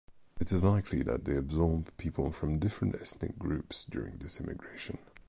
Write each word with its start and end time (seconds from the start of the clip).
It 0.39 0.51
is 0.51 0.63
likely 0.63 1.03
that 1.03 1.25
they 1.25 1.35
absorbed 1.35 1.95
people 1.97 2.31
from 2.31 2.57
different 2.57 2.95
ethnic 2.95 3.37
groups 3.37 3.85
during 3.87 4.17
this 4.17 4.39
immigration. 4.39 4.97